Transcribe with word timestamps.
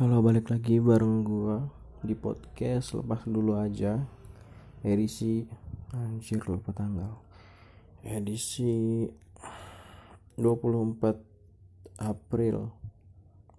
Halo 0.00 0.24
balik 0.24 0.48
lagi 0.48 0.80
bareng 0.80 1.28
gua 1.28 1.60
di 2.00 2.16
podcast. 2.16 2.96
Lepas 2.96 3.28
dulu 3.28 3.52
aja. 3.52 4.00
Edisi 4.80 5.44
anjir 5.92 6.40
lupa 6.48 6.72
tanggal. 6.72 7.20
Edisi 8.00 9.04
24 10.40 12.00
April. 12.00 12.72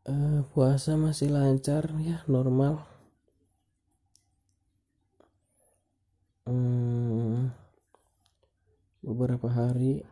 Uh, 0.06 0.46
puasa 0.54 0.94
masih 0.94 1.34
lancar 1.34 1.90
ya 2.02 2.22
normal. 2.30 2.86
Hmm, 6.46 7.50
beberapa 9.02 9.50
hari 9.50 10.06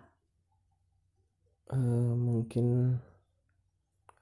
uh, 1.71 2.15
mungkin 2.19 2.99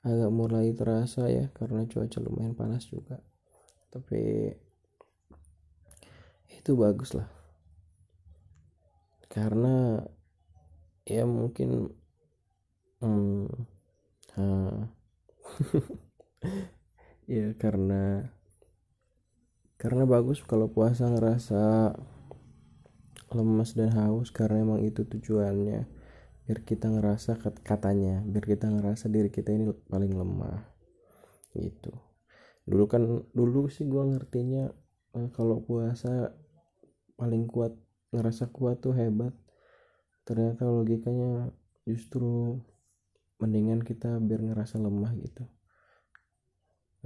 agak 0.04 0.28
mulai 0.28 0.76
terasa 0.76 1.30
ya 1.32 1.48
karena 1.56 1.88
cuaca 1.88 2.18
lumayan 2.20 2.52
panas 2.52 2.84
juga. 2.92 3.22
Tapi 3.88 4.52
itu 6.62 6.78
bagus 6.78 7.10
lah. 7.18 7.26
Karena 9.26 9.98
ya 11.02 11.26
mungkin 11.26 11.90
hmm, 13.02 13.50
ya 17.26 17.50
karena 17.58 18.30
karena 19.74 20.06
bagus 20.06 20.38
kalau 20.46 20.70
puasa 20.70 21.10
ngerasa 21.10 21.98
lemas 23.34 23.74
dan 23.74 23.90
haus 23.98 24.30
karena 24.30 24.62
emang 24.62 24.86
itu 24.86 25.02
tujuannya. 25.02 25.90
Biar 26.46 26.58
kita 26.62 26.94
ngerasa 26.94 27.42
katanya 27.66 28.22
biar 28.22 28.46
kita 28.46 28.70
ngerasa 28.70 29.10
diri 29.10 29.34
kita 29.34 29.50
ini 29.50 29.74
paling 29.90 30.14
lemah. 30.14 30.62
Gitu. 31.58 31.90
Dulu 32.70 32.86
kan 32.86 33.02
dulu 33.34 33.66
sih 33.66 33.82
gua 33.90 34.06
ngertinya 34.06 34.70
eh, 35.18 35.28
kalau 35.34 35.58
puasa 35.66 36.38
paling 37.22 37.46
kuat 37.46 37.70
ngerasa 38.10 38.50
kuat 38.50 38.82
tuh 38.82 38.98
hebat. 38.98 39.30
Ternyata 40.26 40.66
logikanya 40.66 41.54
justru 41.86 42.58
mendingan 43.38 43.86
kita 43.86 44.18
biar 44.18 44.42
ngerasa 44.42 44.82
lemah 44.82 45.14
gitu. 45.22 45.46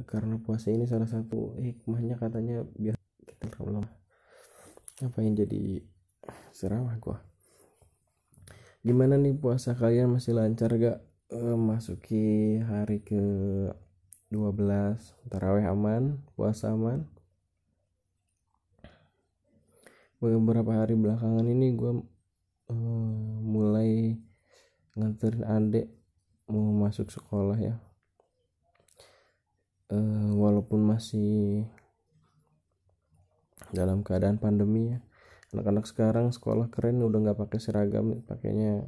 Karena 0.08 0.40
puasa 0.40 0.72
ini 0.72 0.88
salah 0.88 1.08
satu 1.08 1.60
hikmahnya 1.60 2.16
katanya 2.16 2.64
biar 2.80 2.96
kita 3.28 3.60
lemah. 3.60 3.92
Apa 5.04 5.20
yang 5.20 5.36
jadi 5.36 5.84
seramah 6.56 6.96
gua? 6.96 7.20
Gimana 8.80 9.20
nih 9.20 9.36
puasa 9.36 9.76
kalian? 9.76 10.16
Masih 10.16 10.32
lancar 10.32 10.72
gak? 10.80 11.04
E, 11.28 11.40
masuki 11.56 12.56
hari 12.64 13.04
ke 13.04 13.20
12 14.32 14.96
taraweh 15.28 15.68
aman? 15.68 16.24
Puasa 16.36 16.72
aman 16.72 17.15
beberapa 20.20 20.72
hari 20.72 20.96
belakangan 20.96 21.44
ini 21.44 21.76
gue 21.76 21.92
uh, 22.72 23.36
mulai 23.44 24.16
nganterin 24.96 25.44
adek 25.44 25.86
mau 26.48 26.72
masuk 26.88 27.12
sekolah 27.12 27.58
ya. 27.58 27.76
Uh, 29.86 30.34
walaupun 30.34 30.82
masih 30.82 31.62
dalam 33.70 34.02
keadaan 34.02 34.38
pandemi 34.40 34.96
ya. 34.96 34.98
Anak-anak 35.54 35.86
sekarang 35.86 36.34
sekolah 36.34 36.72
keren 36.72 37.04
udah 37.04 37.22
nggak 37.22 37.38
pakai 37.38 37.58
seragam 37.62 38.24
pakainya 38.26 38.82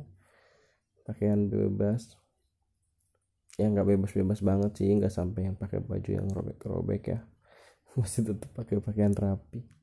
pakaian 1.06 1.46
bebas. 1.46 2.18
Ya 3.58 3.70
nggak 3.70 3.94
bebas-bebas 3.94 4.40
banget 4.42 4.70
sih 4.78 4.90
nggak 4.96 5.12
sampai 5.12 5.50
yang 5.50 5.56
pakai 5.58 5.82
baju 5.82 6.10
yang 6.10 6.26
robek-robek 6.30 7.02
ya. 7.14 7.20
Masih 7.98 8.26
tetap 8.26 8.50
pakai 8.54 8.80
pakaian 8.80 9.14
rapi. 9.14 9.77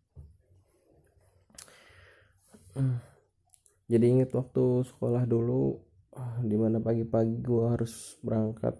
Jadi 3.92 4.06
inget 4.12 4.36
waktu 4.36 4.84
sekolah 4.84 5.24
dulu 5.24 5.80
ah, 6.18 6.42
di 6.44 6.58
mana 6.60 6.84
pagi-pagi 6.84 7.40
gue 7.40 7.64
harus 7.72 8.20
berangkat 8.20 8.76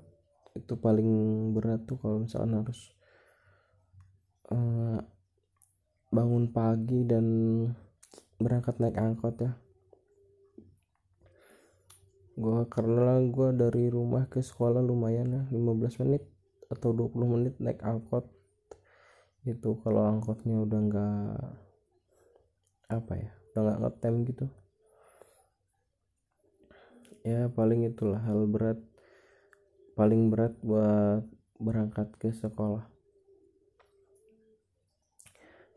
itu 0.56 0.74
paling 0.80 1.12
berat 1.52 1.84
tuh 1.84 2.00
kalau 2.00 2.24
misalkan 2.24 2.64
harus 2.64 2.96
uh, 4.52 5.00
bangun 6.10 6.48
pagi 6.50 7.04
dan 7.04 7.26
berangkat 8.40 8.80
naik 8.80 8.96
angkot 8.96 9.36
ya. 9.44 9.52
Gue 12.36 12.68
karena 12.72 13.20
gue 13.20 13.50
dari 13.56 13.92
rumah 13.92 14.28
ke 14.32 14.40
sekolah 14.40 14.80
lumayan 14.80 15.32
ya 15.32 15.44
15 15.52 16.04
menit 16.08 16.24
atau 16.72 16.96
20 16.96 17.16
menit 17.36 17.54
naik 17.60 17.84
angkot. 17.84 18.28
Itu 19.44 19.80
kalau 19.84 20.08
angkotnya 20.08 20.64
udah 20.64 20.80
nggak 20.88 21.36
apa 22.96 23.14
ya 23.18 23.45
udah 23.56 23.72
nggak 23.72 23.80
ngetem 23.88 24.16
gitu. 24.28 24.46
Ya 27.24 27.48
paling 27.48 27.88
itulah 27.88 28.20
hal 28.20 28.44
berat 28.52 28.84
paling 29.96 30.28
berat 30.28 30.60
buat 30.60 31.24
berangkat 31.56 32.12
ke 32.20 32.36
sekolah. 32.36 32.84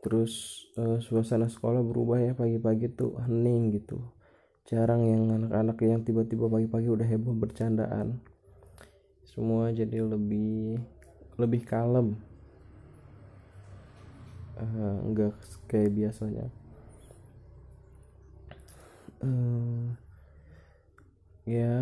Terus 0.03 0.67
uh, 0.75 0.99
suasana 0.99 1.47
sekolah 1.47 1.79
berubah 1.79 2.19
ya 2.19 2.35
pagi-pagi 2.35 2.91
tuh 2.91 3.15
hening 3.23 3.71
gitu. 3.79 4.11
Jarang 4.67 5.07
yang 5.07 5.31
anak-anak 5.31 5.79
yang 5.79 6.03
tiba-tiba 6.03 6.51
pagi-pagi 6.51 6.91
udah 6.91 7.07
heboh 7.07 7.31
bercandaan. 7.31 8.19
Semua 9.23 9.71
jadi 9.71 10.03
lebih 10.03 10.83
lebih 11.39 11.63
kalem. 11.63 12.19
Uh, 14.59 14.99
enggak 15.07 15.39
kayak 15.71 15.95
biasanya 15.95 16.51
uh, 19.23 19.85
ya 21.49 21.75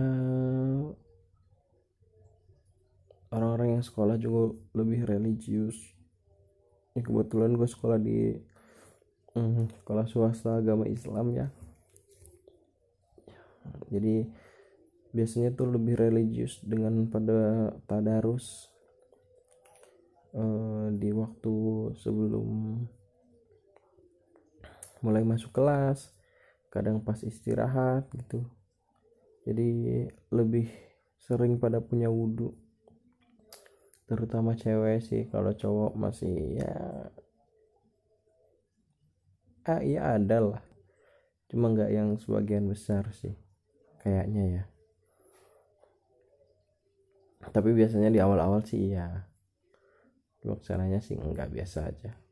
orang-orang 3.32 3.78
yang 3.78 3.84
sekolah 3.84 4.16
juga 4.18 4.56
lebih 4.74 5.06
religius. 5.06 5.78
Ini 6.96 7.06
kebetulan 7.06 7.54
gue 7.54 7.70
sekolah 7.70 8.00
di 8.02 8.34
um, 9.38 9.70
sekolah 9.84 10.06
swasta 10.10 10.58
agama 10.58 10.90
Islam 10.90 11.36
ya. 11.36 11.48
Jadi 13.88 14.26
biasanya 15.14 15.54
tuh 15.56 15.72
lebih 15.72 15.96
religius 15.96 16.60
dengan 16.64 17.08
pada 17.08 17.72
tadarus 17.88 18.68
uh, 20.36 20.92
di 20.92 21.10
waktu 21.14 21.56
sebelum 22.00 22.82
mulai 25.06 25.22
masuk 25.24 25.54
kelas 25.54 26.17
kadang 26.68 27.00
pas 27.04 27.18
istirahat 27.24 28.08
gitu. 28.14 28.44
Jadi 29.48 30.04
lebih 30.32 30.68
sering 31.18 31.58
pada 31.58 31.80
punya 31.80 32.12
wudhu 32.12 32.54
terutama 34.08 34.56
cewek 34.56 35.04
sih 35.04 35.28
kalau 35.28 35.52
cowok 35.52 35.92
masih 36.00 36.64
ya 36.64 36.76
ah 39.68 39.84
iya 39.84 40.16
ada 40.16 40.38
lah. 40.40 40.64
Cuma 41.52 41.72
nggak 41.72 41.92
yang 41.92 42.16
sebagian 42.16 42.68
besar 42.72 43.08
sih 43.12 43.36
kayaknya 44.04 44.44
ya. 44.48 44.64
Tapi 47.52 47.72
biasanya 47.72 48.12
di 48.12 48.20
awal-awal 48.20 48.64
sih 48.64 48.92
iya. 48.96 49.28
Pelaksananya 50.44 51.04
sih 51.04 51.20
nggak 51.20 51.52
biasa 51.52 51.92
aja 51.92 52.27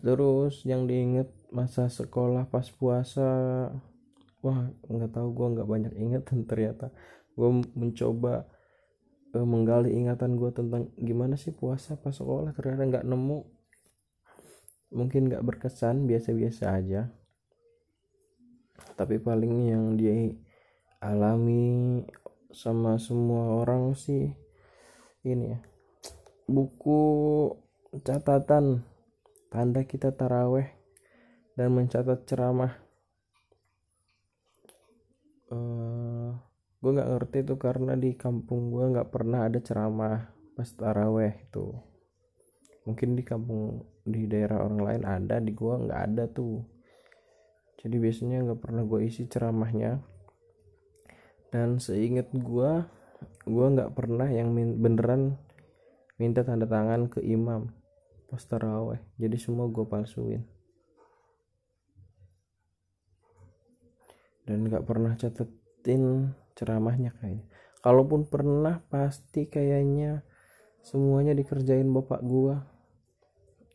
terus 0.00 0.64
yang 0.64 0.88
diinget 0.88 1.28
masa 1.52 1.92
sekolah 1.92 2.48
pas 2.48 2.64
puasa. 2.72 3.28
Wah 4.40 4.72
nggak 4.88 5.12
tahu 5.12 5.28
gue 5.36 5.46
nggak 5.58 5.68
banyak 5.68 5.92
inget 5.98 6.22
ternyata. 6.50 6.88
Gue 7.36 7.60
mencoba 7.76 8.48
uh, 9.36 9.46
menggali 9.46 9.92
ingatan 9.92 10.40
gue 10.40 10.50
tentang 10.52 10.88
gimana 10.96 11.36
sih 11.36 11.52
puasa 11.52 12.00
pas 12.00 12.16
sekolah. 12.16 12.56
Ternyata 12.56 12.82
nggak 12.88 13.06
nemu. 13.08 13.40
Mungkin 14.92 15.28
nggak 15.28 15.44
berkesan 15.44 16.08
biasa-biasa 16.08 16.64
aja. 16.72 17.08
Tapi 18.96 19.16
paling 19.20 19.72
yang 19.72 19.96
dia 19.96 20.36
alami 21.00 22.04
sama 22.52 23.00
semua 23.00 23.64
orang 23.64 23.96
sih 23.96 24.28
ini 25.24 25.56
ya 25.56 25.58
buku 26.44 27.00
catatan 28.04 28.84
tanda 29.52 29.84
kita 29.84 30.16
taraweh 30.16 30.72
dan 31.52 31.76
mencatat 31.76 32.24
ceramah. 32.24 32.72
Uh, 35.52 35.52
eh, 35.52 36.28
gue 36.80 36.90
nggak 36.96 37.10
ngerti 37.12 37.38
itu 37.44 37.54
karena 37.60 37.92
di 37.92 38.16
kampung 38.16 38.72
gue 38.72 38.96
nggak 38.96 39.12
pernah 39.12 39.44
ada 39.44 39.60
ceramah 39.60 40.32
pas 40.56 40.68
taraweh 40.72 41.44
itu 41.44 41.76
mungkin 42.88 43.14
di 43.14 43.22
kampung 43.22 43.86
di 44.02 44.26
daerah 44.26 44.64
orang 44.66 44.80
lain 44.82 45.02
ada 45.04 45.36
di 45.38 45.52
gue 45.52 45.74
nggak 45.86 46.00
ada 46.08 46.24
tuh. 46.32 46.64
Jadi 47.84 47.96
biasanya 47.98 48.48
nggak 48.48 48.60
pernah 48.62 48.82
gue 48.88 49.00
isi 49.04 49.28
ceramahnya. 49.28 50.00
Dan 51.52 51.76
seingat 51.76 52.32
gue 52.32 52.70
gue 53.44 53.66
nggak 53.76 53.92
pernah 53.92 54.26
yang 54.32 54.56
beneran 54.56 55.36
minta 56.16 56.40
tanda 56.40 56.64
tangan 56.64 57.12
ke 57.12 57.20
imam 57.20 57.81
pas 58.32 58.40
taraweh 58.48 58.96
jadi 59.20 59.36
semua 59.36 59.68
gue 59.68 59.84
palsuin. 59.84 60.40
Dan 64.48 64.64
nggak 64.64 64.88
pernah 64.88 65.12
catetin 65.20 66.32
ceramahnya 66.56 67.12
kayaknya. 67.20 67.44
Kalaupun 67.84 68.24
pernah 68.24 68.80
pasti 68.88 69.52
kayaknya 69.52 70.24
semuanya 70.80 71.36
dikerjain 71.36 71.86
bapak 71.92 72.24
gue 72.24 72.56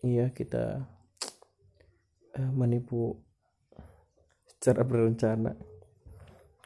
iya 0.02 0.34
kita 0.34 0.90
eh, 2.34 2.50
menipu 2.50 3.14
secara 4.58 4.82
berencana. 4.82 5.54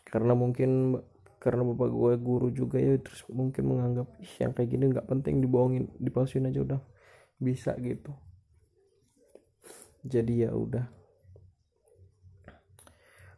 Karena 0.07 0.31
mungkin 0.31 0.95
karena 1.43 1.67
bapak 1.67 1.89
gue 1.91 2.11
guru 2.23 2.47
juga 2.55 2.79
ya 2.79 2.95
terus 3.03 3.27
mungkin 3.27 3.67
menganggap 3.67 4.07
ih 4.21 4.33
yang 4.39 4.55
kayak 4.55 4.69
gini 4.69 4.93
nggak 4.93 5.09
penting 5.09 5.41
dibohongin 5.41 5.89
dipalsuin 5.97 6.45
aja 6.45 6.61
udah 6.61 6.81
bisa 7.41 7.73
gitu. 7.81 8.13
Jadi 10.05 10.45
ya 10.45 10.53
udah. 10.53 10.85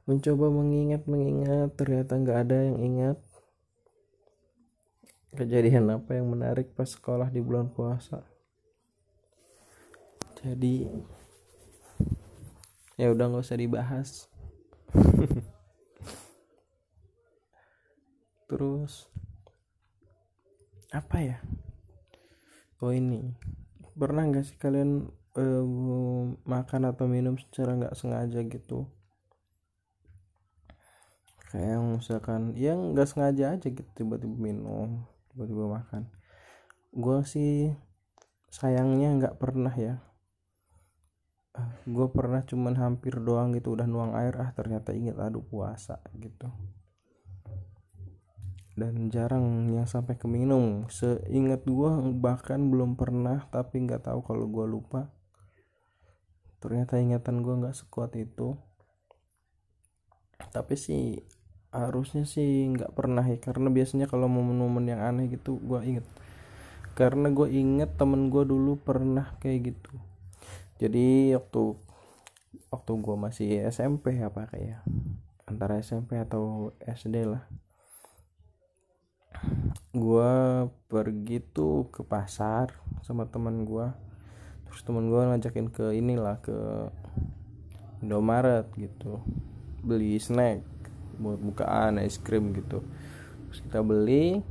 Mencoba 0.03 0.51
mengingat 0.51 1.07
mengingat 1.07 1.71
ternyata 1.79 2.19
nggak 2.19 2.39
ada 2.43 2.57
yang 2.67 2.77
ingat. 2.83 3.17
Kejadian 5.33 5.89
apa 5.89 6.19
yang 6.19 6.27
menarik 6.27 6.75
pas 6.75 6.91
sekolah 6.91 7.31
di 7.31 7.39
bulan 7.39 7.71
puasa? 7.71 8.27
Jadi 10.43 10.91
ya 12.99 13.07
udah 13.15 13.25
nggak 13.31 13.43
usah 13.47 13.59
dibahas. 13.59 14.27
Terus 18.51 19.07
apa 20.91 21.17
ya? 21.23 21.39
Oh 22.83 22.91
ini 22.91 23.31
pernah 23.93 24.25
nggak 24.27 24.45
sih 24.45 24.57
kalian 24.57 25.09
uh, 25.37 25.65
makan 26.45 26.81
atau 26.89 27.05
minum 27.09 27.37
secara 27.39 27.77
nggak 27.77 27.95
sengaja 27.97 28.39
gitu? 28.45 28.89
Kayak 31.53 31.79
misalkan 31.85 32.57
yang 32.57 32.97
nggak 32.97 33.09
sengaja 33.09 33.53
aja 33.53 33.67
gitu 33.69 33.89
tiba-tiba 33.93 34.33
minum 34.33 35.05
tiba-tiba 35.33 35.69
makan. 35.69 36.09
Gue 36.93 37.21
sih 37.25 37.73
sayangnya 38.49 39.09
nggak 39.17 39.37
pernah 39.37 39.73
ya. 39.73 40.01
Uh, 41.53 41.69
gue 41.85 42.07
pernah 42.09 42.41
cuman 42.41 42.73
hampir 42.77 43.13
doang 43.21 43.53
gitu 43.53 43.77
udah 43.77 43.85
nuang 43.85 44.17
air 44.17 44.33
ah 44.41 44.49
ternyata 44.57 44.89
inget 44.89 45.13
aduh 45.21 45.45
puasa 45.45 46.01
gitu 46.17 46.49
dan 48.73 49.13
jarang 49.13 49.69
yang 49.69 49.85
sampai 49.85 50.17
ke 50.17 50.25
minum 50.25 50.89
seingat 50.89 51.61
gue 51.61 51.91
bahkan 52.17 52.57
belum 52.73 52.97
pernah 52.97 53.45
tapi 53.53 53.85
nggak 53.85 54.09
tahu 54.09 54.25
kalau 54.25 54.49
gue 54.49 54.65
lupa. 54.65 55.13
Ternyata 56.57 56.97
ingatan 56.97 57.45
gue 57.45 57.53
nggak 57.53 57.77
sekuat 57.77 58.17
itu. 58.17 58.57
Tapi 60.49 60.73
sih 60.73 61.21
harusnya 61.69 62.25
sih 62.25 62.65
nggak 62.73 62.97
pernah 62.97 63.21
ya. 63.21 63.37
Karena 63.37 63.69
biasanya 63.69 64.09
kalau 64.09 64.25
momen-momen 64.25 64.89
yang 64.89 65.01
aneh 65.05 65.29
gitu 65.29 65.61
gue 65.61 65.79
inget. 65.85 66.05
Karena 66.97 67.29
gue 67.29 67.53
inget 67.53 67.93
temen 67.93 68.33
gue 68.33 68.41
dulu 68.41 68.81
pernah 68.81 69.37
kayak 69.37 69.69
gitu. 69.69 69.93
Jadi 70.81 71.37
waktu 71.37 71.77
waktu 72.73 72.91
gue 72.97 73.15
masih 73.21 73.49
SMP 73.69 74.17
apa 74.17 74.49
kayak 74.49 74.81
antara 75.45 75.77
SMP 75.77 76.17
atau 76.17 76.73
SD 76.81 77.29
lah 77.29 77.45
gue 79.93 80.33
pergi 80.89 81.37
tuh 81.53 81.89
ke 81.93 82.01
pasar 82.01 82.73
sama 83.05 83.29
teman 83.29 83.61
gue 83.61 83.87
terus 84.65 84.81
teman 84.81 85.05
gue 85.05 85.21
ngajakin 85.21 85.69
ke 85.69 85.93
inilah 85.93 86.41
ke 86.41 86.57
Indomaret 88.03 88.67
gitu. 88.75 89.23
Beli 89.79 90.19
snack 90.19 90.59
buat 91.15 91.39
bukaan 91.39 92.03
es 92.03 92.19
krim 92.19 92.51
gitu. 92.51 92.83
Terus 93.47 93.59
kita 93.63 93.79
beli. 93.79 94.43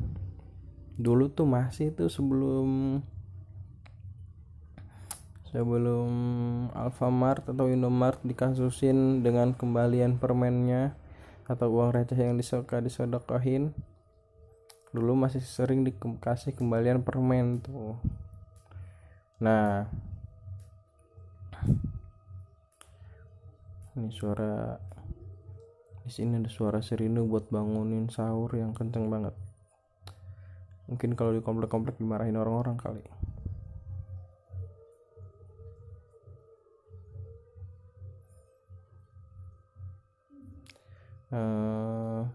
Dulu 0.97 1.29
tuh 1.29 1.45
masih 1.45 1.93
tuh 1.93 2.09
sebelum 2.09 3.01
sebelum 5.53 6.09
Alfamart 6.73 7.45
atau 7.45 7.69
Indomart 7.69 8.25
dikasusin 8.25 9.21
dengan 9.21 9.53
kembalian 9.53 10.17
permennya 10.17 10.97
atau 11.45 11.69
uang 11.69 11.93
receh 11.93 12.17
yang 12.17 12.41
disoka 12.41 12.81
disodokohin 12.81 13.77
dulu 14.93 15.17
masih 15.17 15.41
sering 15.41 15.89
dikasih 15.89 16.53
kembalian 16.53 17.01
permen 17.01 17.65
tuh. 17.65 17.97
Nah. 19.41 19.89
Ini 23.93 24.09
suara 24.09 24.81
di 26.03 26.11
sini 26.11 26.41
ada 26.41 26.49
suara 26.49 26.81
sirine 26.81 27.21
buat 27.25 27.53
bangunin 27.53 28.09
sahur 28.09 28.53
yang 28.57 28.73
kenceng 28.73 29.09
banget. 29.13 29.37
Mungkin 30.89 31.17
kalau 31.17 31.33
di 31.37 31.45
komplek-komplek 31.45 31.97
dimarahin 32.01 32.37
orang-orang 32.37 32.77
kali. 32.77 33.05
Uh, 41.33 42.29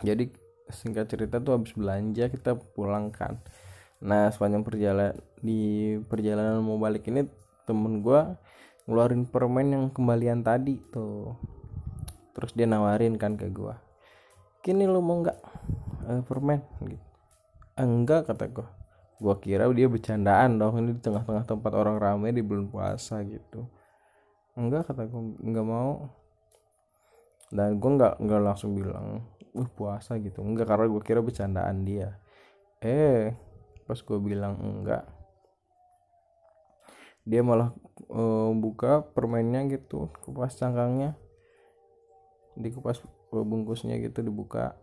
jadi 0.00 0.32
singkat 0.72 1.10
cerita 1.10 1.38
tuh 1.42 1.58
habis 1.58 1.74
belanja 1.76 2.30
kita 2.30 2.56
pulang 2.74 3.12
kan. 3.12 3.38
Nah 4.00 4.32
sepanjang 4.32 4.64
perjalanan 4.64 5.18
di 5.42 5.94
perjalanan 6.08 6.64
mau 6.64 6.80
balik 6.80 7.06
ini 7.12 7.28
temen 7.68 8.00
gue 8.00 8.20
ngeluarin 8.88 9.28
permen 9.28 9.68
yang 9.70 9.84
kembalian 9.92 10.42
tadi 10.42 10.80
tuh. 10.90 11.36
Terus 12.32 12.56
dia 12.56 12.64
nawarin 12.64 13.20
kan 13.20 13.36
ke 13.36 13.50
gue 13.52 13.90
kini 14.60 14.84
lu 14.84 15.00
mau 15.00 15.24
nggak 15.24 15.38
uh, 16.08 16.22
permen? 16.24 16.60
Gitu. 16.84 17.06
Enggak 17.80 18.28
kata 18.28 18.46
gue 18.48 18.68
gue 19.20 19.34
kira 19.44 19.68
dia 19.76 19.84
bercandaan 19.84 20.56
dong 20.56 20.80
ini 20.80 20.96
di 20.96 21.02
tengah-tengah 21.04 21.44
tempat 21.44 21.72
orang 21.76 22.00
ramai 22.00 22.32
di 22.32 22.40
bulan 22.44 22.68
puasa 22.68 23.20
gitu. 23.24 23.68
Enggak 24.56 24.92
kata 24.92 25.08
gue 25.08 25.22
nggak 25.40 25.66
mau. 25.66 26.08
Dan 27.50 27.80
gue 27.80 27.90
nggak 27.98 28.14
nggak 28.20 28.40
langsung 28.40 28.76
bilang 28.76 29.24
uh 29.54 29.68
puasa 29.74 30.16
gitu. 30.22 30.42
Enggak 30.42 30.70
karena 30.70 30.86
gue 30.86 31.02
kira 31.02 31.20
bercandaan 31.20 31.82
dia. 31.86 32.18
Eh 32.80 33.34
pas 33.86 33.98
gue 33.98 34.18
bilang 34.22 34.54
enggak 34.62 35.02
dia 37.26 37.42
malah 37.44 37.74
uh, 38.10 38.50
buka 38.54 39.04
permennya 39.12 39.66
gitu 39.70 40.10
kupas 40.24 40.56
cangkangnya. 40.56 41.14
Dikupas 42.58 43.02
bungkusnya 43.30 43.98
gitu 44.02 44.24
dibuka. 44.24 44.74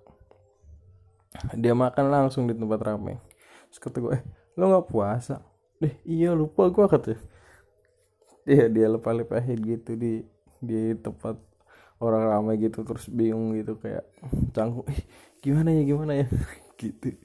Dia 1.53 1.75
makan 1.75 2.07
langsung 2.07 2.47
di 2.47 2.55
tempat 2.55 2.79
ramai 2.81 3.19
terus 3.67 3.83
kata 3.83 3.99
gue 3.99 4.11
eh, 4.15 4.23
lo 4.55 4.71
nggak 4.71 4.87
puasa? 4.87 5.43
Deh 5.77 5.93
iya 6.07 6.31
lupa 6.31 6.71
gue 6.71 6.85
kata 6.87 7.13
dia. 8.47 8.65
Dia 8.71 8.87
lepas 8.87 9.11
lepahin 9.11 9.59
gitu 9.59 9.99
di 9.99 10.23
di 10.63 10.95
tempat 10.97 11.37
orang 11.97 12.29
ramai 12.29 12.61
gitu 12.61 12.85
terus 12.85 13.09
bingung 13.09 13.57
gitu 13.57 13.77
kayak 13.81 14.05
canggung 14.53 14.85
eh, 14.89 15.01
gimana 15.41 15.73
ya 15.73 15.81
gimana 15.83 16.13
ya? 16.23 16.27
Gitu. 16.77 17.17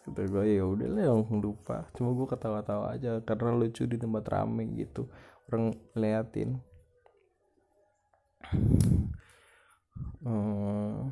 Kata 0.00 0.24
gue 0.24 0.56
ya 0.56 0.64
udah 0.64 0.88
lah 0.88 1.12
langsung 1.12 1.44
lupa. 1.44 1.84
Cuma 1.92 2.16
gue 2.16 2.24
ketawa-tawa 2.24 2.96
aja 2.96 3.20
karena 3.20 3.52
lucu 3.52 3.84
di 3.84 4.00
tempat 4.00 4.24
rame 4.32 4.64
gitu 4.80 5.12
orang 5.50 5.74
liatin 5.98 6.62
hmm. 10.22 11.10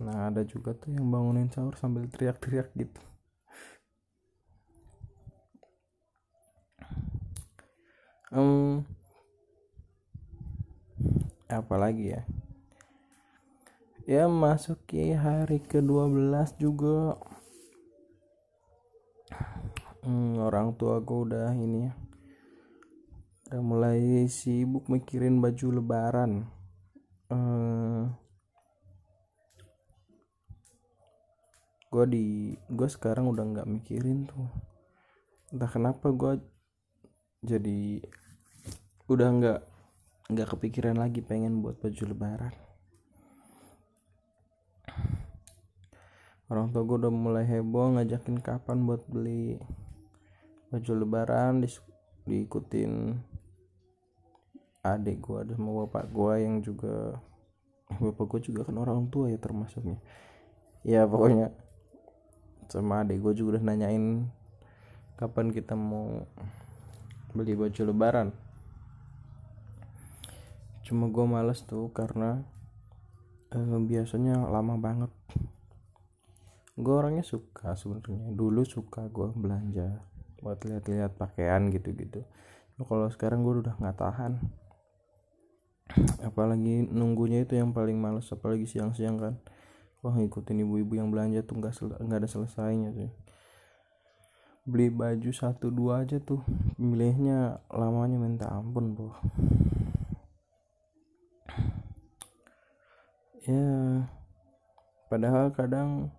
Nah 0.00 0.32
ada 0.32 0.42
juga 0.48 0.72
tuh 0.72 0.96
yang 0.96 1.06
bangunin 1.12 1.52
sahur 1.52 1.76
sambil 1.76 2.08
teriak-teriak 2.08 2.72
gitu. 2.72 3.00
Um, 8.32 8.86
apa 11.50 11.74
lagi 11.76 12.14
ya? 12.16 12.22
Ya 14.08 14.24
masuki 14.26 15.12
hari 15.12 15.60
ke-12 15.62 16.56
juga. 16.56 17.20
Hmm, 20.00 20.40
orang 20.40 20.72
tua 20.80 20.96
gue 21.04 21.18
udah 21.28 21.52
ini 21.52 21.86
ya 21.86 21.92
udah 23.50 23.66
mulai 23.66 24.30
sibuk 24.30 24.86
mikirin 24.86 25.42
baju 25.42 25.82
lebaran. 25.82 26.46
Uh, 27.26 28.06
gue 31.90 32.04
di 32.06 32.26
gue 32.70 32.88
sekarang 32.88 33.26
udah 33.26 33.42
nggak 33.42 33.66
mikirin 33.66 34.30
tuh. 34.30 34.46
Entah 35.50 35.66
kenapa 35.66 36.14
gue 36.14 36.38
jadi 37.42 37.98
udah 39.10 39.28
nggak 39.34 39.60
nggak 40.30 40.48
kepikiran 40.54 40.94
lagi 40.94 41.18
pengen 41.18 41.58
buat 41.58 41.82
baju 41.82 42.02
lebaran. 42.14 42.54
Orang 46.46 46.70
tua 46.70 46.86
gue 46.86 46.96
udah 47.06 47.14
mulai 47.14 47.42
heboh 47.42 47.98
ngajakin 47.98 48.38
kapan 48.38 48.86
buat 48.86 49.02
beli 49.10 49.58
baju 50.70 50.92
lebaran 50.94 51.58
di, 51.58 51.70
diikutin 52.30 53.18
adik 54.86 55.18
gue 55.18 55.42
sama 55.58 55.84
bapak 55.84 56.06
gue 56.14 56.34
yang 56.38 56.62
juga 56.62 57.18
bapak 58.02 58.26
gue 58.30 58.40
juga 58.54 58.62
kan 58.62 58.78
orang 58.78 59.10
tua 59.10 59.26
ya 59.26 59.38
termasuknya. 59.42 59.98
Ya 60.86 61.02
pokoknya 61.10 61.50
sama 62.70 63.02
adik 63.02 63.18
gue 63.18 63.34
juga 63.34 63.58
udah 63.58 63.64
nanyain 63.66 64.30
kapan 65.20 65.52
kita 65.52 65.76
mau 65.76 66.24
beli 67.36 67.52
baju 67.52 67.80
lebaran. 67.92 68.28
Cuma 70.86 71.12
gue 71.12 71.26
males 71.28 71.60
tuh 71.66 71.92
karena 71.92 72.40
eh, 73.52 73.78
biasanya 73.84 74.48
lama 74.48 74.80
banget. 74.80 75.12
Gue 76.80 76.94
orangnya 76.96 77.26
suka 77.26 77.76
sebenarnya. 77.76 78.32
Dulu 78.32 78.64
suka 78.64 79.06
gue 79.12 79.28
belanja 79.36 80.00
buat 80.40 80.64
lihat-lihat 80.64 81.20
pakaian 81.20 81.68
gitu-gitu. 81.68 82.24
Kalau 82.80 83.12
sekarang 83.12 83.44
gue 83.44 83.60
udah 83.60 83.76
nggak 83.76 83.98
tahan. 84.00 84.40
Apalagi 86.24 86.88
nunggunya 86.88 87.44
itu 87.44 87.60
yang 87.60 87.76
paling 87.76 88.00
males 88.00 88.30
apalagi 88.32 88.64
siang-siang 88.64 89.20
kan 89.20 89.34
wah 90.00 90.14
ngikutin 90.16 90.64
ibu-ibu 90.64 90.96
yang 90.96 91.08
belanja 91.12 91.44
tuh 91.44 91.60
nggak 91.60 91.76
nggak 92.00 92.18
ada 92.24 92.28
selesainya 92.28 92.90
sih 92.96 93.10
beli 94.70 94.92
baju 94.92 95.30
satu 95.32 95.72
dua 95.72 96.04
aja 96.04 96.20
tuh 96.20 96.44
milihnya 96.76 97.64
lamanya 97.72 98.20
minta 98.20 98.46
ampun 98.52 98.92
bro. 98.92 99.10
Ya 103.48 104.04
padahal 105.08 105.50
kadang 105.56 106.12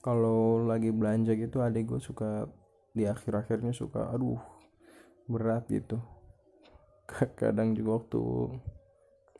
kalau 0.00 0.64
lagi 0.64 0.94
belanja 0.94 1.34
gitu 1.36 1.60
adik 1.60 1.90
gue 1.92 2.00
suka 2.00 2.46
di 2.94 3.04
akhir-akhirnya 3.04 3.74
suka 3.74 4.14
aduh 4.14 4.40
berat 5.28 5.66
gitu. 5.68 5.98
Kadang 7.10 7.74
juga 7.74 8.00
waktu 8.00 8.22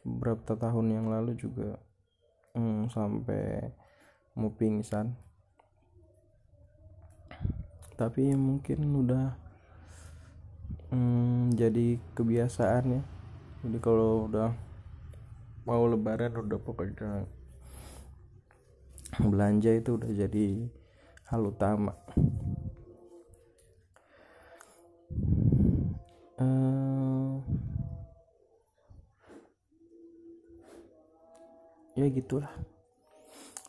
beberapa 0.05 0.53
tahun 0.59 1.01
yang 1.01 1.07
lalu 1.09 1.39
juga 1.39 1.81
hmm, 2.59 2.91
sampai 2.91 3.71
mau 4.35 4.51
pingsan. 4.51 5.15
Tapi 7.95 8.35
mungkin 8.35 8.79
udah 9.07 9.39
hmm, 10.91 11.55
jadi 11.55 12.03
kebiasaan 12.19 12.99
ya. 12.99 13.03
Jadi 13.63 13.79
kalau 13.79 14.27
udah 14.27 14.51
mau 15.67 15.87
lebaran 15.87 16.35
udah 16.35 16.59
pokoknya 16.59 17.27
belanja 19.19 19.71
itu 19.75 19.99
udah 19.99 20.11
jadi 20.15 20.47
hal 21.31 21.43
utama. 21.47 21.95
Uh, 26.39 26.78
ya 31.99 32.07
gitulah. 32.07 32.55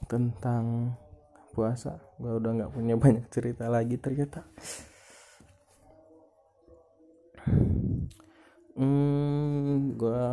Tentang 0.05 0.93
puasa. 1.57 1.97
Gue 2.21 2.37
udah 2.37 2.51
nggak 2.53 2.73
punya 2.77 2.93
banyak 2.93 3.25
cerita 3.33 3.65
lagi 3.65 3.97
ternyata. 3.97 4.45
Hmm, 8.77 9.97
gue 9.97 10.23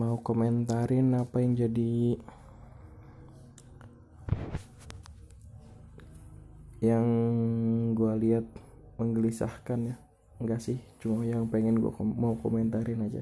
mau 0.00 0.16
komentarin 0.24 1.12
apa 1.12 1.44
yang 1.44 1.52
jadi 1.52 2.16
yang 6.80 7.06
gue 7.92 8.12
lihat 8.24 8.48
menggelisahkan 8.96 9.94
ya. 9.94 9.96
Enggak 10.40 10.64
sih 10.64 10.80
cuma 11.04 11.20
yang 11.28 11.44
pengen 11.52 11.76
gue 11.76 11.92
kom 11.92 12.16
mau 12.16 12.32
komentarin 12.40 13.04
aja 13.04 13.20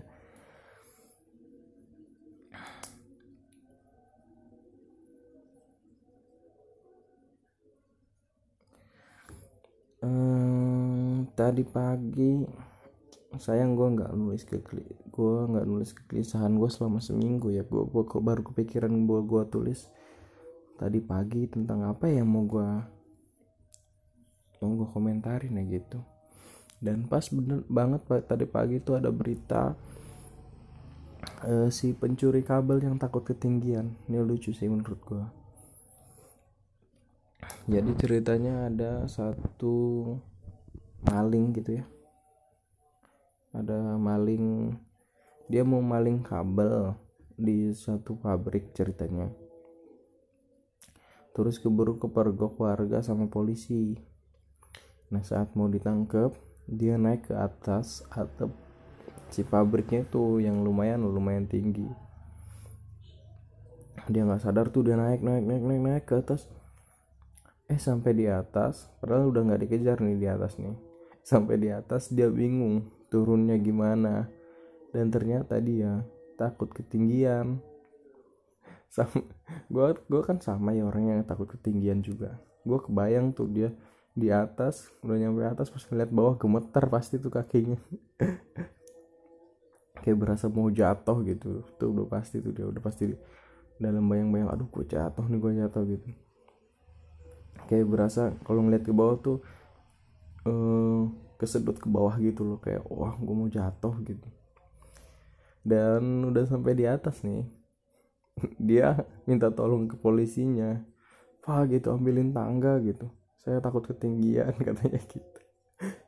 tadi 11.49 11.65
pagi 11.65 12.45
sayang 13.41 13.73
gue 13.73 13.89
nggak 13.97 14.13
nulis 14.13 14.45
ke 14.45 14.61
gue 15.09 15.37
nggak 15.49 15.65
nulis 15.65 15.97
kegelisahan 15.97 16.53
gue 16.61 16.69
selama 16.69 17.01
seminggu 17.01 17.49
ya. 17.49 17.65
Gue 17.65 17.89
gue 17.89 18.21
baru 18.21 18.45
kepikiran 18.45 18.93
gue 19.09 19.21
gue 19.25 19.43
tulis 19.49 19.89
tadi 20.77 21.01
pagi 21.01 21.49
tentang 21.49 21.89
apa 21.89 22.05
ya 22.13 22.21
mau 22.21 22.45
gue 22.45 22.69
mau 24.61 24.77
gue 24.77 24.89
komentarin 24.93 25.57
ya 25.57 25.65
gitu. 25.81 26.05
Dan 26.85 27.09
pas 27.09 27.25
bener 27.33 27.65
banget 27.65 28.05
tadi 28.29 28.45
pagi 28.45 28.85
itu 28.85 28.93
ada 28.93 29.09
berita 29.09 29.73
uh, 31.49 31.73
si 31.73 31.97
pencuri 31.97 32.45
kabel 32.45 32.85
yang 32.85 33.01
takut 33.01 33.25
ketinggian. 33.25 33.97
Ini 34.05 34.21
lucu 34.21 34.53
sih 34.53 34.69
menurut 34.69 35.01
gue 35.01 35.25
jadi 37.69 37.93
ceritanya 38.01 38.73
ada 38.73 39.05
satu 39.05 39.77
maling 41.07 41.55
gitu 41.55 41.79
ya. 41.79 41.85
Ada 43.55 43.99
maling 43.99 44.75
dia 45.49 45.63
mau 45.65 45.81
maling 45.81 46.21
kabel 46.21 46.93
di 47.39 47.71
satu 47.71 48.19
pabrik 48.19 48.75
ceritanya. 48.75 49.31
Terus 51.33 51.63
keburu 51.63 52.03
kepergok 52.03 52.59
warga 52.59 52.99
sama 52.99 53.31
polisi. 53.31 53.95
Nah 55.15 55.23
saat 55.23 55.55
mau 55.55 55.71
ditangkap 55.71 56.35
dia 56.69 56.99
naik 56.99 57.31
ke 57.31 57.35
atas 57.39 58.05
atap 58.13 58.53
si 59.33 59.47
pabriknya 59.47 60.05
tuh 60.05 60.43
yang 60.43 60.61
lumayan 60.67 61.07
lumayan 61.07 61.47
tinggi. 61.47 61.87
Dia 64.11 64.27
nggak 64.27 64.43
sadar 64.43 64.69
tuh 64.69 64.85
dia 64.85 64.99
naik 64.99 65.23
naik 65.23 65.47
naik 65.47 65.63
naik 65.65 65.81
naik 65.81 66.05
ke 66.05 66.19
atas. 66.19 66.51
Eh 67.71 67.79
sampai 67.79 68.13
di 68.19 68.27
atas 68.27 68.91
padahal 69.01 69.31
udah 69.31 69.47
nggak 69.49 69.63
dikejar 69.65 70.01
nih 70.03 70.17
di 70.19 70.29
atas 70.29 70.59
nih 70.59 70.88
sampai 71.29 71.61
di 71.61 71.69
atas 71.69 72.09
dia 72.09 72.33
bingung 72.33 72.89
turunnya 73.13 73.61
gimana. 73.61 74.33
Dan 74.89 75.13
ternyata 75.13 75.61
dia 75.61 76.01
takut 76.41 76.73
ketinggian. 76.73 77.61
Sama 78.89 79.21
gue 79.73 79.87
gue 80.09 80.23
kan 80.25 80.41
sama 80.41 80.73
ya 80.73 80.89
orang 80.89 81.13
yang 81.13 81.21
takut 81.29 81.53
ketinggian 81.53 82.01
juga. 82.01 82.41
Gue 82.65 82.81
kebayang 82.81 83.37
tuh 83.37 83.53
dia 83.53 83.69
di 84.17 84.33
atas 84.33 84.89
udah 85.05 85.21
nyampe 85.21 85.45
atas 85.45 85.69
pas 85.69 85.85
ngeliat 85.85 86.09
bawah 86.09 86.41
gemeter 86.41 86.89
pasti 86.89 87.21
tuh 87.21 87.29
kakinya. 87.29 87.77
Kayak 90.01 90.17
berasa 90.17 90.49
mau 90.49 90.73
jatuh 90.73 91.21
gitu. 91.29 91.69
Tuh 91.77 91.93
udah 91.93 92.09
pasti 92.09 92.41
tuh 92.41 92.57
dia 92.57 92.65
udah 92.65 92.81
pasti 92.81 93.13
dalam 93.77 94.09
bayang-bayang 94.09 94.49
aduh 94.49 94.73
gue 94.73 94.89
jatuh 94.89 95.29
nih 95.29 95.37
gue 95.37 95.53
jatuh 95.61 95.85
gitu. 95.85 96.09
Kayak 97.69 97.87
berasa 97.93 98.33
kalau 98.49 98.65
ngeliat 98.65 98.89
ke 98.89 98.97
bawah 98.97 99.21
tuh 99.21 99.45
uh, 100.47 101.09
kesedot 101.39 101.79
ke 101.79 101.87
bawah 101.87 102.19
gitu 102.19 102.43
loh 102.43 102.59
kayak 102.59 102.83
wah 102.91 103.15
gue 103.15 103.35
mau 103.35 103.49
jatuh 103.51 103.95
gitu. 104.05 104.29
Dan 105.63 106.27
udah 106.27 106.45
sampai 106.47 106.75
di 106.75 106.85
atas 106.87 107.23
nih 107.23 107.47
dia 108.69 109.07
minta 109.25 109.51
tolong 109.51 109.87
ke 109.91 109.97
polisinya. 109.99 110.83
Pak 111.43 111.73
gitu 111.73 111.95
ambilin 111.95 112.35
tangga 112.37 112.77
gitu. 112.85 113.09
Saya 113.41 113.63
takut 113.65 113.87
ketinggian 113.87 114.53
katanya 114.67 115.01
gitu. 115.09 115.41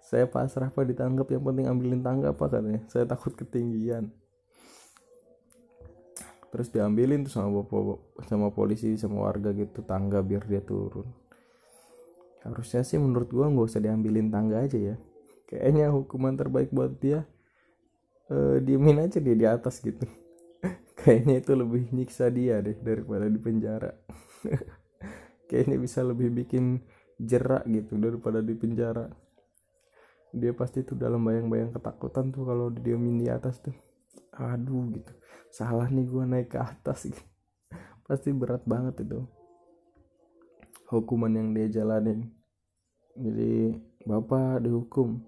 Saya 0.03 0.27
pasrah 0.27 0.69
pak 0.75 0.83
ditangkap 0.91 1.31
yang 1.31 1.47
penting 1.47 1.67
ambilin 1.71 2.03
tangga 2.03 2.35
apa 2.35 2.51
katanya. 2.51 2.83
Saya 2.91 3.07
takut 3.07 3.33
ketinggian. 3.33 4.11
Terus 6.51 6.67
diambilin 6.75 7.23
tuh 7.23 7.31
sama 7.31 7.63
bapak 7.63 8.27
sama 8.27 8.51
polisi 8.51 8.99
sama 8.99 9.23
warga 9.23 9.55
gitu 9.55 9.87
tangga 9.87 10.19
biar 10.19 10.43
dia 10.51 10.59
turun 10.59 11.07
harusnya 12.45 12.81
sih 12.81 12.97
menurut 12.97 13.29
gua 13.29 13.53
nggak 13.53 13.67
usah 13.69 13.81
diambilin 13.83 14.33
tangga 14.33 14.65
aja 14.65 14.79
ya. 14.79 14.97
Kayaknya 15.49 15.93
hukuman 15.93 16.35
terbaik 16.39 16.71
buat 16.71 16.97
dia 17.01 17.27
uh, 18.31 18.57
diemin 18.63 19.03
aja 19.05 19.19
dia 19.19 19.37
di 19.37 19.47
atas 19.47 19.83
gitu. 19.83 20.07
Kayaknya 21.01 21.43
itu 21.43 21.53
lebih 21.57 21.83
nyiksa 21.93 22.29
dia 22.33 22.63
deh 22.63 22.77
daripada 22.81 23.27
di 23.27 23.39
penjara. 23.41 23.93
Kayaknya 25.49 25.77
bisa 25.83 26.01
lebih 26.07 26.31
bikin 26.31 26.79
jerak 27.21 27.67
gitu 27.67 27.99
daripada 27.99 28.41
di 28.41 28.55
penjara. 28.55 29.11
Dia 30.31 30.55
pasti 30.55 30.87
tuh 30.87 30.95
dalam 30.95 31.27
bayang-bayang 31.27 31.75
ketakutan 31.75 32.31
tuh 32.31 32.47
kalau 32.47 32.71
diemin 32.71 33.19
di 33.19 33.27
atas 33.27 33.59
tuh. 33.59 33.75
Aduh 34.39 34.95
gitu. 34.95 35.11
Salah 35.51 35.91
nih 35.91 36.07
gue 36.07 36.25
naik 36.25 36.55
ke 36.55 36.59
atas 36.63 37.11
gitu. 37.11 37.23
pasti 38.11 38.35
berat 38.35 38.67
banget 38.67 39.07
itu 39.07 39.23
hukuman 40.91 41.31
yang 41.31 41.55
dia 41.55 41.81
jalanin. 41.81 42.27
Jadi 43.15 43.79
bapak 44.05 44.67
dihukum 44.67 45.23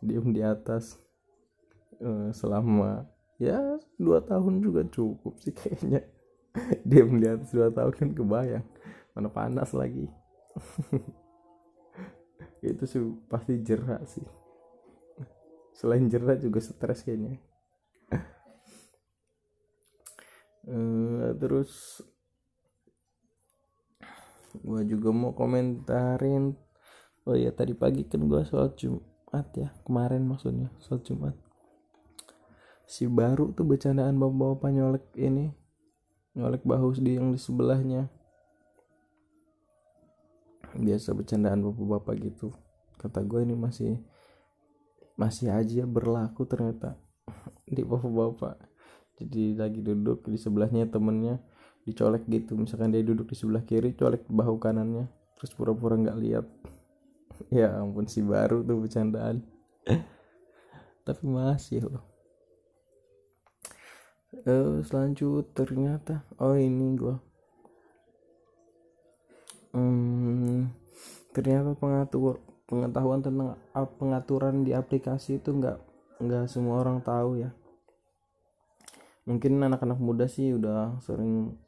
diem 0.00 0.32
di 0.32 0.40
atas 0.40 0.96
uh, 2.00 2.32
selama 2.32 3.04
ya 3.36 3.76
dua 3.98 4.24
tahun 4.24 4.62
juga 4.62 4.86
cukup 4.88 5.36
sih 5.42 5.52
kayaknya. 5.52 6.06
Diem 6.88 7.22
di 7.22 7.30
atas 7.30 7.54
dua 7.54 7.70
tahun 7.70 7.94
kan 7.94 8.10
kebayang. 8.10 8.66
Mana 9.14 9.30
panas 9.30 9.70
lagi. 9.70 10.10
Itu 12.60 12.84
sih 12.90 12.98
pasti 13.30 13.62
jerak 13.62 14.02
sih. 14.10 14.26
Selain 15.78 16.10
jerak 16.10 16.42
juga 16.42 16.58
stres 16.58 17.06
kayaknya. 17.06 17.38
Uh, 20.66 21.32
terus 21.40 22.02
gue 24.58 24.82
juga 24.90 25.14
mau 25.14 25.30
komentarin. 25.36 26.58
Oh 27.28 27.36
ya 27.36 27.54
tadi 27.54 27.76
pagi 27.76 28.02
kan 28.08 28.26
gue 28.26 28.42
sholat 28.42 28.74
jumat 28.80 29.46
ya. 29.54 29.70
Kemarin 29.86 30.26
maksudnya 30.26 30.72
sholat 30.82 31.06
jumat. 31.06 31.34
Si 32.90 33.06
baru 33.06 33.54
tuh 33.54 33.62
bercandaan 33.62 34.18
bapak-bapak 34.18 34.70
nyolek 34.74 35.06
ini. 35.14 35.54
Nyolek 36.34 36.66
bahu 36.66 36.98
di 36.98 37.14
yang 37.14 37.30
di 37.30 37.38
sebelahnya. 37.38 38.10
Biasa 40.74 41.14
bercandaan 41.14 41.62
bapak-bapak 41.62 42.14
gitu. 42.18 42.50
Kata 42.98 43.22
gue 43.22 43.46
ini 43.46 43.54
masih 43.54 44.02
masih 45.14 45.52
aja 45.52 45.84
berlaku 45.86 46.48
ternyata 46.48 46.98
di 47.68 47.86
bapak-bapak. 47.86 48.58
Jadi 49.20 49.52
lagi 49.52 49.84
duduk 49.84 50.24
di 50.26 50.40
sebelahnya 50.40 50.88
temennya 50.88 51.38
dicolek 51.90 52.24
gitu. 52.30 52.54
Misalkan 52.54 52.94
dia 52.94 53.02
duduk 53.02 53.28
di 53.30 53.36
sebelah 53.36 53.66
kiri 53.66 53.98
colek 53.98 54.24
bahu 54.30 54.56
kanannya. 54.62 55.10
Terus 55.36 55.52
pura-pura 55.52 55.98
nggak 55.98 56.16
-pura 56.16 56.24
lihat. 56.24 56.46
Ya 57.48 57.72
ampun 57.80 58.04
si 58.04 58.20
baru 58.20 58.60
tuh 58.60 58.84
bercandaan. 58.84 59.40
Tapi 61.08 61.24
masih 61.24 61.88
loh. 61.88 62.04
Uh, 64.44 64.78
selanjut 64.86 65.50
ternyata 65.56 66.22
oh 66.38 66.54
ini 66.54 66.94
gua. 66.94 67.18
Hmm, 69.74 70.70
ternyata 71.34 71.74
pengatur 71.74 72.38
pengetahuan 72.70 73.22
tentang 73.22 73.58
pengaturan 73.98 74.62
di 74.62 74.70
aplikasi 74.70 75.42
itu 75.42 75.50
nggak 75.50 75.78
nggak 76.22 76.46
semua 76.46 76.78
orang 76.78 77.02
tahu 77.02 77.42
ya. 77.42 77.50
Mungkin 79.26 79.58
anak-anak 79.58 79.98
muda 79.98 80.26
sih 80.30 80.54
udah 80.54 80.98
sering 81.02 81.58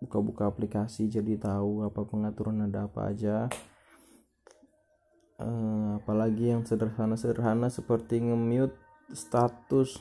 buka-buka 0.00 0.48
aplikasi 0.48 1.12
jadi 1.12 1.36
tahu 1.36 1.84
apa 1.84 2.00
pengaturan 2.08 2.64
ada 2.64 2.88
apa 2.88 3.12
aja. 3.12 3.46
Uh, 5.40 5.96
apalagi 6.00 6.52
yang 6.52 6.64
sederhana-sederhana 6.64 7.72
seperti 7.72 8.20
nge-mute 8.20 8.76
status 9.12 10.00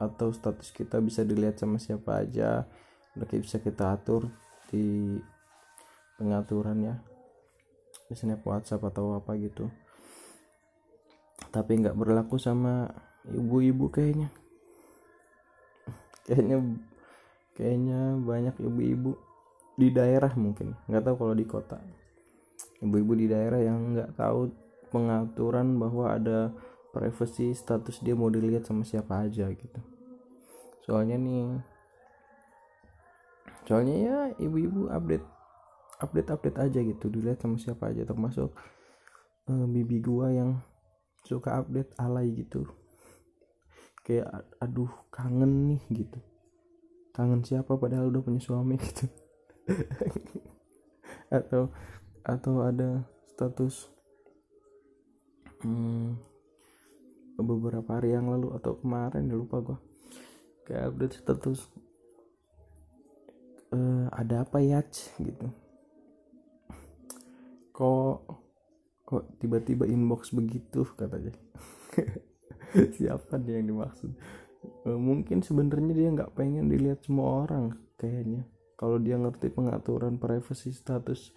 atau 0.00 0.34
status 0.34 0.74
kita 0.74 0.98
bisa 1.02 1.26
dilihat 1.26 1.58
sama 1.58 1.78
siapa 1.82 2.22
aja. 2.22 2.66
Udah 3.18 3.26
bisa 3.26 3.58
kita 3.58 3.94
atur 3.94 4.30
di 4.70 5.18
pengaturan 6.18 6.78
ya. 6.82 6.94
Di 8.06 8.14
snap 8.14 8.42
WhatsApp 8.42 8.86
atau 8.90 9.18
apa 9.18 9.34
gitu. 9.38 9.70
Tapi 11.50 11.82
nggak 11.82 11.98
berlaku 11.98 12.38
sama 12.38 12.90
ibu-ibu 13.26 13.90
kayaknya. 13.90 14.30
Kayaknya 16.26 16.58
kayaknya 17.60 18.16
banyak 18.24 18.56
ibu-ibu 18.56 19.20
di 19.76 19.92
daerah 19.92 20.32
mungkin. 20.32 20.72
Nggak 20.88 21.04
tahu 21.04 21.16
kalau 21.20 21.34
di 21.36 21.44
kota. 21.44 21.76
Ibu-ibu 22.80 23.12
di 23.12 23.26
daerah 23.28 23.60
yang 23.60 23.92
nggak 23.92 24.16
tahu 24.16 24.48
pengaturan 24.88 25.76
bahwa 25.76 26.16
ada 26.16 26.56
privacy 26.96 27.52
status 27.52 28.00
dia 28.00 28.16
mau 28.16 28.32
dilihat 28.32 28.64
sama 28.64 28.80
siapa 28.88 29.28
aja 29.28 29.52
gitu. 29.52 29.80
Soalnya 30.88 31.20
nih 31.20 31.60
soalnya 33.68 33.94
ya 34.00 34.18
ibu-ibu 34.40 34.88
update 34.88 35.28
update 36.00 36.28
update 36.32 36.58
aja 36.64 36.80
gitu. 36.80 37.12
Dilihat 37.12 37.44
sama 37.44 37.60
siapa 37.60 37.92
aja. 37.92 38.08
Termasuk 38.08 38.56
uh, 39.52 39.66
bibi 39.68 40.00
gua 40.00 40.32
yang 40.32 40.56
suka 41.28 41.60
update 41.60 41.92
alay 42.00 42.32
gitu. 42.32 42.64
Kayak 44.00 44.48
aduh 44.56 44.88
kangen 45.12 45.76
nih 45.76 45.84
gitu 45.92 46.29
kangen 47.20 47.44
siapa 47.44 47.76
padahal 47.76 48.08
udah 48.08 48.24
punya 48.24 48.40
suami 48.40 48.80
gitu. 48.88 49.04
Atau 51.28 51.68
atau 52.24 52.54
ada 52.64 53.04
status 53.28 53.92
hmm, 55.60 56.16
beberapa 57.36 58.00
hari 58.00 58.16
yang 58.16 58.32
lalu 58.32 58.56
atau 58.56 58.80
kemarin 58.80 59.28
ya 59.28 59.36
lupa 59.36 59.60
gua. 59.60 59.78
Kayak 60.64 60.96
update 60.96 61.20
status 61.20 61.68
uh, 63.76 64.08
ada 64.16 64.48
apa 64.48 64.64
ya 64.64 64.80
gitu. 65.20 65.46
Kok 67.76 68.16
kok 69.04 69.24
tiba-tiba 69.42 69.84
inbox 69.84 70.32
begitu 70.32 70.88
katanya 70.96 71.34
siapa 72.96 73.36
dia 73.42 73.60
yang 73.60 73.76
dimaksud? 73.76 74.08
e, 74.14 74.39
mungkin 74.84 75.40
sebenarnya 75.40 75.92
dia 75.92 76.08
nggak 76.12 76.32
pengen 76.36 76.68
dilihat 76.68 77.04
semua 77.04 77.44
orang 77.46 77.76
kayaknya. 77.96 78.44
Kalau 78.80 78.96
dia 78.96 79.20
ngerti 79.20 79.52
pengaturan 79.52 80.16
privacy 80.16 80.72
status 80.72 81.36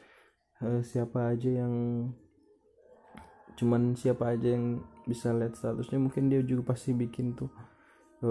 e, 0.63 0.79
siapa 0.79 1.35
aja 1.35 1.51
yang 1.51 2.07
cuman 3.59 3.93
siapa 3.99 4.33
aja 4.33 4.55
yang 4.55 4.81
bisa 5.03 5.35
lihat 5.35 5.59
statusnya 5.59 5.99
mungkin 5.99 6.31
dia 6.31 6.39
juga 6.41 6.73
pasti 6.73 6.95
bikin 6.95 7.35
tuh 7.35 7.51
e, 8.23 8.29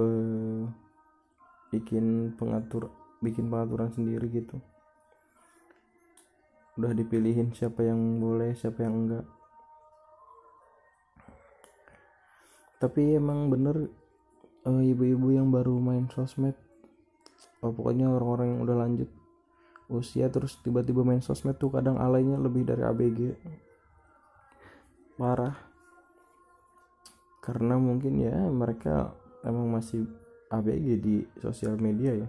bikin 1.72 2.37
pengatur 2.40 2.88
bikin 3.20 3.52
pengaturan 3.52 3.92
sendiri 3.92 4.28
gitu. 4.33 4.57
Udah 6.81 6.96
dipilihin 6.96 7.52
siapa 7.52 7.85
yang 7.85 8.00
boleh 8.16 8.57
siapa 8.57 8.81
yang 8.81 8.96
enggak. 9.07 9.26
Tapi 12.81 13.14
emang 13.14 13.46
bener 13.52 14.01
uh, 14.66 14.83
ibu-ibu 14.83 15.35
yang 15.35 15.51
baru 15.51 15.79
main 15.79 16.07
sosmed. 16.11 16.55
Oh, 17.62 17.70
pokoknya 17.70 18.11
orang-orang 18.11 18.59
yang 18.59 18.61
udah 18.66 18.77
lanjut 18.79 19.11
usia 19.92 20.27
terus 20.33 20.57
tiba-tiba 20.64 21.05
main 21.05 21.20
sosmed 21.20 21.61
tuh 21.61 21.68
kadang 21.68 22.01
alaynya 22.01 22.40
lebih 22.40 22.66
dari 22.66 22.83
ABG 22.83 23.20
parah. 25.18 25.55
Karena 27.42 27.75
mungkin 27.79 28.22
ya 28.22 28.35
mereka 28.51 29.14
emang 29.42 29.70
masih 29.70 30.07
ABG 30.51 30.87
di 31.03 31.16
sosial 31.42 31.79
media 31.79 32.14
ya. 32.14 32.29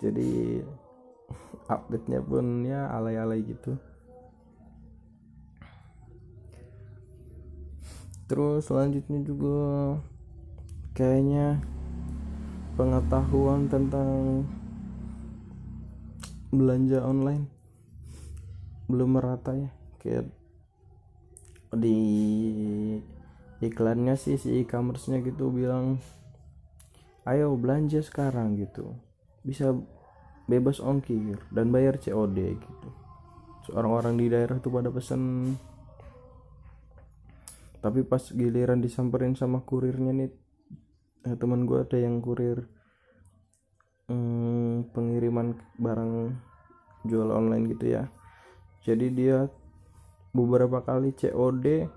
Jadi 0.00 0.60
update 1.74 2.06
nya 2.12 2.20
pun 2.20 2.64
ya 2.64 2.92
alay-alay 2.92 3.40
gitu. 3.44 3.76
Terus 8.24 8.64
selanjutnya 8.64 9.20
juga 9.20 9.56
kayaknya 10.94 11.58
pengetahuan 12.78 13.66
tentang 13.66 14.46
belanja 16.54 17.02
online 17.02 17.50
belum 18.86 19.18
merata 19.18 19.58
ya. 19.58 19.70
Kayak 19.98 20.30
di 21.74 21.98
iklannya 23.58 24.14
sih 24.14 24.38
si 24.38 24.62
e-commerce-nya 24.62 25.18
gitu 25.26 25.50
bilang 25.50 25.98
ayo 27.26 27.58
belanja 27.58 27.98
sekarang 27.98 28.54
gitu. 28.62 28.94
Bisa 29.42 29.74
bebas 30.46 30.78
ongkir 30.78 31.42
dan 31.50 31.74
bayar 31.74 31.98
COD 31.98 32.38
gitu. 32.54 32.88
Orang-orang 33.74 34.14
di 34.20 34.30
daerah 34.30 34.62
tuh 34.62 34.70
pada 34.70 34.94
pesen. 34.94 35.56
Tapi 37.82 38.00
pas 38.06 38.22
giliran 38.30 38.78
disamperin 38.78 39.34
sama 39.34 39.60
kurirnya 39.64 40.14
nih 40.14 40.43
eh, 41.24 41.36
teman 41.36 41.64
gue 41.64 41.80
ada 41.80 41.96
yang 41.96 42.20
kurir. 42.20 42.68
Hmm, 44.04 44.84
pengiriman 44.92 45.56
barang 45.80 46.36
jual 47.08 47.28
online 47.32 47.72
gitu 47.72 47.96
ya. 47.96 48.08
Jadi 48.84 49.08
dia 49.12 49.48
beberapa 50.36 50.84
kali 50.84 51.16
COD 51.16 51.88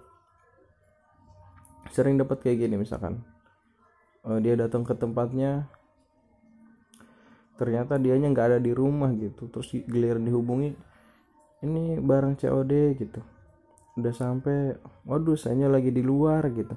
sering 1.92 2.16
dapat 2.16 2.40
kayak 2.44 2.68
gini 2.68 2.80
misalkan. 2.80 3.24
Uh, 4.24 4.40
dia 4.44 4.60
datang 4.60 4.84
ke 4.84 4.92
tempatnya 4.92 5.72
ternyata 7.58 7.98
dianya 7.98 8.30
nggak 8.32 8.56
ada 8.56 8.60
di 8.63 8.72
rumah 8.72 9.12
gitu. 9.16 9.52
Terus 9.52 9.68
giliran 9.88 10.24
dihubungi 10.24 10.72
ini 11.66 12.00
barang 12.00 12.40
COD 12.40 12.74
gitu. 12.96 13.20
Udah 13.98 14.13
sampai 14.13 14.78
waduh 15.04 15.36
saya 15.36 15.68
lagi 15.68 15.90
di 15.92 16.06
luar 16.06 16.48
gitu. 16.54 16.76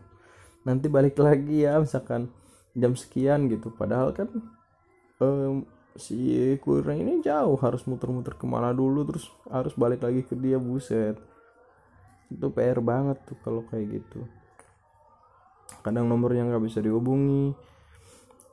Nanti 0.64 0.88
balik 0.90 1.20
lagi 1.20 1.68
ya 1.68 1.78
misalkan 1.78 2.32
jam 2.76 2.92
sekian 2.94 3.50
gitu. 3.50 3.70
Padahal 3.74 4.14
kan 4.14 4.28
um, 5.22 5.66
si 5.98 6.54
kurirnya 6.62 6.96
ini 7.02 7.14
jauh 7.20 7.59
harus 7.59 7.83
muter-muter 7.87 8.38
ke 8.38 8.46
mana 8.46 8.70
dulu 8.70 9.02
terus 9.06 9.26
harus 9.50 9.74
balik 9.74 10.04
lagi 10.04 10.22
ke 10.26 10.35
dia 10.38 10.59
buset. 10.61 11.18
Itu 12.30 12.50
PR 12.54 12.78
banget 12.78 13.18
tuh 13.26 13.38
kalau 13.42 13.66
kayak 13.66 14.00
gitu. 14.00 14.26
Kadang 15.83 16.06
nomornya 16.06 16.46
nggak 16.46 16.64
bisa 16.64 16.78
dihubungi. 16.78 17.54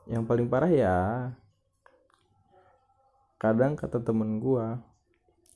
Yang 0.08 0.24
paling 0.24 0.48
parah 0.48 0.72
ya 0.72 0.98
kadang 3.38 3.78
kata 3.78 4.02
temen 4.02 4.42
gua 4.42 4.82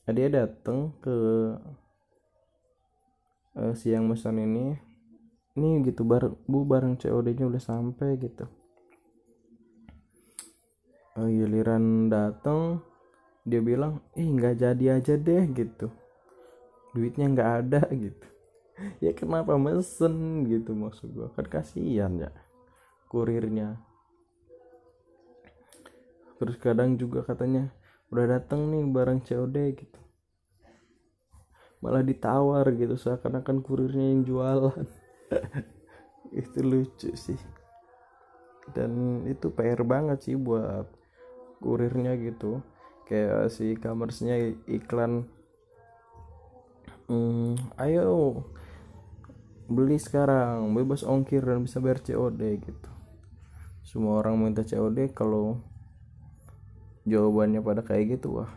dia 0.06 0.30
dateng 0.30 0.94
ke 1.02 1.16
uh, 3.58 3.74
siang 3.74 4.06
pesan 4.06 4.38
ini 4.38 4.78
ini 5.52 5.84
gitu 5.84 6.08
bareng 6.08 6.32
bu 6.48 6.64
bareng 6.64 6.96
COD 6.96 7.36
nya 7.36 7.44
udah 7.44 7.62
sampai 7.62 8.16
gitu. 8.16 8.48
Uh, 11.12 11.28
giliran 11.28 12.08
dateng 12.08 12.80
dia 13.44 13.60
bilang 13.60 14.00
ih 14.16 14.24
nggak 14.32 14.64
jadi 14.64 14.84
aja 14.96 15.14
deh 15.20 15.44
gitu. 15.52 15.92
Duitnya 16.96 17.28
nggak 17.28 17.50
ada 17.64 17.82
gitu. 18.04 18.26
Ya 19.04 19.12
kenapa 19.12 19.60
mesen 19.60 20.48
gitu 20.48 20.72
maksud 20.72 21.12
gua. 21.12 21.28
Kan 21.36 21.46
kasihan 21.52 22.16
ya 22.16 22.32
kurirnya. 23.12 23.76
Terus 26.40 26.56
kadang 26.56 26.96
juga 26.96 27.28
katanya 27.28 27.68
udah 28.08 28.40
dateng 28.40 28.72
nih 28.72 28.88
barang 28.88 29.20
COD 29.20 29.56
gitu. 29.76 30.00
Malah 31.84 32.00
ditawar 32.00 32.64
gitu 32.72 32.96
seakan-akan 32.96 33.60
kurirnya 33.60 34.16
yang 34.16 34.24
jualan 34.24 35.01
itu 36.40 36.58
lucu 36.60 37.10
sih. 37.16 37.38
Dan 38.72 39.24
itu 39.26 39.50
PR 39.52 39.82
banget 39.82 40.30
sih 40.30 40.36
buat 40.38 40.86
kurirnya 41.60 42.14
gitu. 42.18 42.62
Kayak 43.08 43.50
si 43.52 43.74
e-commerce-nya 43.76 44.56
iklan. 44.70 45.26
Hmm, 47.10 47.58
ayo 47.76 48.40
beli 49.68 49.96
sekarang 50.00 50.72
bebas 50.72 51.04
ongkir 51.04 51.44
dan 51.44 51.66
bisa 51.66 51.82
bayar 51.82 52.00
COD 52.00 52.40
gitu. 52.62 52.90
Semua 53.82 54.22
orang 54.22 54.38
minta 54.38 54.62
COD 54.62 55.10
kalau 55.12 55.58
jawabannya 57.04 57.60
pada 57.60 57.82
kayak 57.82 58.18
gitu 58.18 58.40
wah. 58.40 58.52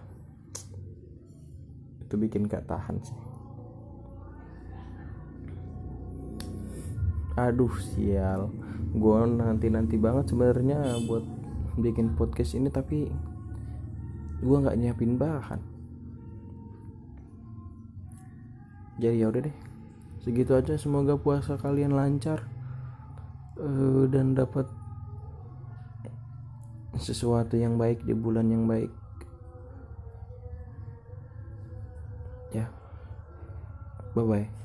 Itu 2.05 2.21
bikin 2.21 2.45
gak 2.45 2.69
tahan 2.69 3.01
sih 3.01 3.24
aduh 7.35 7.71
sial. 7.95 8.51
Gue 8.95 9.19
nanti 9.27 9.67
nanti 9.67 9.99
banget 9.99 10.31
sebenarnya 10.31 11.03
buat 11.07 11.23
bikin 11.75 12.15
podcast 12.15 12.55
ini 12.55 12.71
tapi 12.71 13.11
gue 14.39 14.57
nggak 14.57 14.79
nyiapin 14.79 15.19
bahan. 15.19 15.59
Jadi 18.95 19.19
yaudah 19.19 19.43
deh. 19.43 19.57
Segitu 20.23 20.55
aja 20.55 20.79
semoga 20.79 21.19
puasa 21.19 21.59
kalian 21.59 21.93
lancar 21.93 22.47
uh, 23.59 24.07
dan 24.07 24.33
dapat 24.33 24.65
sesuatu 26.95 27.59
yang 27.59 27.75
baik 27.75 28.07
di 28.07 28.15
bulan 28.15 28.47
yang 28.47 28.63
baik. 28.65 28.89
Ya. 32.55 32.71
Bye 34.15 34.23
bye 34.23 34.64